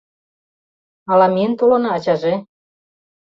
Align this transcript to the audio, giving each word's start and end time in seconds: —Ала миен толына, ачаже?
—Ала 1.11 1.27
миен 1.33 1.53
толына, 1.59 1.89
ачаже? 1.97 2.33